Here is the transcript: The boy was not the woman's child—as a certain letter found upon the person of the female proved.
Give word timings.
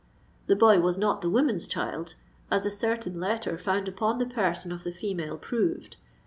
The 0.47 0.55
boy 0.55 0.79
was 0.79 0.97
not 0.97 1.21
the 1.21 1.29
woman's 1.29 1.67
child—as 1.67 2.65
a 2.65 2.71
certain 2.71 3.19
letter 3.19 3.55
found 3.55 3.87
upon 3.87 4.17
the 4.17 4.25
person 4.25 4.71
of 4.71 4.83
the 4.83 4.91
female 4.91 5.37
proved. 5.37 5.97